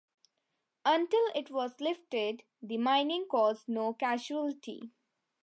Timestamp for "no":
3.69-3.93